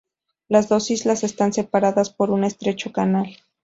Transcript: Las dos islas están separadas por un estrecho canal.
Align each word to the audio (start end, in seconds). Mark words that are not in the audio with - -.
Las 0.47 0.67
dos 0.67 0.89
islas 0.89 1.23
están 1.23 1.53
separadas 1.53 2.09
por 2.09 2.31
un 2.31 2.43
estrecho 2.43 2.91
canal. 2.91 3.37